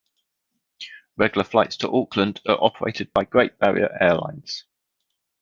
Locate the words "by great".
3.13-3.59